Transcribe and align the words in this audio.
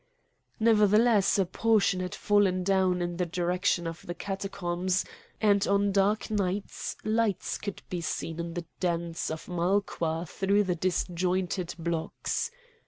Nevertheless 0.59 1.37
a 1.37 1.45
portion 1.45 1.99
had 1.99 2.15
fallen 2.15 2.63
down 2.63 3.03
in 3.03 3.17
the 3.17 3.25
direction 3.27 3.85
of 3.85 4.03
the 4.07 4.15
Catacombs, 4.15 5.05
and 5.39 5.67
on 5.67 5.91
dark 5.91 6.31
nights 6.31 6.97
lights 7.03 7.59
could 7.59 7.83
be 7.87 8.01
seen 8.01 8.39
in 8.39 8.55
the 8.55 8.65
dens 8.79 9.29
of 9.29 9.45
Malqua 9.45 10.27
through 10.27 10.63
the 10.63 10.73
disjointed 10.75 11.75
blocks. 11.77 12.49